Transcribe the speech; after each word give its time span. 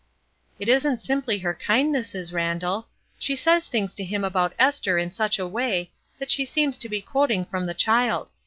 "It 0.57 0.67
isn't 0.67 0.99
simply 1.03 1.37
her 1.37 1.53
kindnesses, 1.53 2.33
Randall. 2.33 2.71
JORAM 2.71 2.85
PRATT 2.85 3.21
67 3.23 3.35
She 3.35 3.35
says 3.35 3.67
things 3.67 3.93
to 3.93 4.03
him 4.03 4.23
about 4.23 4.53
Esther 4.57 4.97
in 4.97 5.11
such 5.11 5.37
a 5.37 5.45
way 5.45 5.91
that 6.17 6.31
she 6.31 6.43
seems 6.43 6.79
to 6.79 6.89
be 6.89 7.03
quoting 7.03 7.45
from 7.45 7.67
the 7.67 7.75
child. 7.75 8.31